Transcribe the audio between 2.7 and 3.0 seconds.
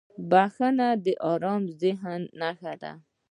ده.